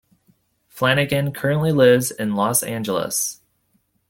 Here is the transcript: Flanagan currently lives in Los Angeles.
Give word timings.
Flanagan 0.67 1.31
currently 1.31 1.71
lives 1.71 2.09
in 2.09 2.33
Los 2.33 2.63
Angeles. 2.63 3.39